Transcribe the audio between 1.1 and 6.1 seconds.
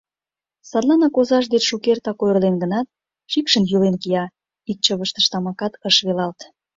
озаж деч шукертак ойырлен гынат, шикшын-йӱлен кия, ик чывыштыш тамакат ыш